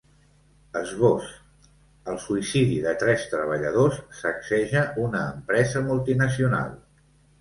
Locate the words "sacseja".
4.23-4.83